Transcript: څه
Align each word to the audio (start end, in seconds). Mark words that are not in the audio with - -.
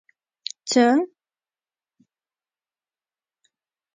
څه 0.73 0.85